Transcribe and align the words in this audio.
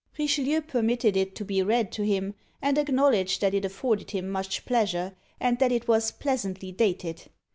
Richelieu 0.17 0.61
permitted 0.61 1.15
it 1.15 1.35
to 1.35 1.45
be 1.45 1.61
read 1.61 1.91
to 1.91 2.01
him, 2.03 2.33
and 2.59 2.79
acknowledged 2.79 3.39
that 3.41 3.53
it 3.53 3.63
afforded 3.63 4.09
him 4.09 4.27
much 4.29 4.65
pleasure, 4.65 5.15
and 5.39 5.59
that 5.59 5.71
it 5.71 5.87
was 5.87 6.09
pleasantly 6.09 6.71
dated. 6.71 7.25